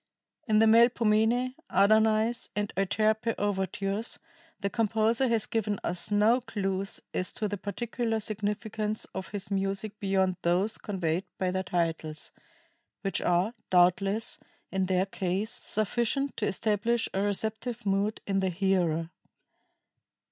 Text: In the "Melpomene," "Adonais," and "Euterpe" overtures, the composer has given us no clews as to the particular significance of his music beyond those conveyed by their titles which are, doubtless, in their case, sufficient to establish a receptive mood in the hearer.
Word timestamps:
In 0.47 0.57
the 0.57 0.65
"Melpomene," 0.65 1.53
"Adonais," 1.69 2.49
and 2.55 2.73
"Euterpe" 2.75 3.35
overtures, 3.37 4.17
the 4.59 4.67
composer 4.67 5.27
has 5.27 5.45
given 5.45 5.79
us 5.83 6.09
no 6.09 6.41
clews 6.41 7.01
as 7.13 7.31
to 7.33 7.47
the 7.47 7.55
particular 7.59 8.19
significance 8.19 9.05
of 9.13 9.27
his 9.27 9.51
music 9.51 9.99
beyond 9.99 10.37
those 10.41 10.79
conveyed 10.79 11.25
by 11.37 11.51
their 11.51 11.61
titles 11.61 12.31
which 13.01 13.21
are, 13.21 13.53
doubtless, 13.69 14.39
in 14.71 14.87
their 14.87 15.05
case, 15.05 15.51
sufficient 15.51 16.35
to 16.37 16.47
establish 16.47 17.07
a 17.13 17.21
receptive 17.21 17.85
mood 17.85 18.21
in 18.25 18.39
the 18.39 18.49
hearer. 18.49 19.11